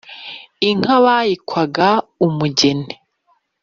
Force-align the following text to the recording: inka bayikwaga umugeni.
inka 0.69 0.95
bayikwaga 1.03 1.87
umugeni. 2.25 2.93